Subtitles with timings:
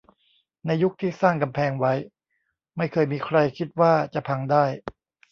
[0.65, 1.93] ในยุคที่สร้างกำแพงไว้
[2.77, 4.65] ไม่เคยมีใครคิดว่าจะพังได้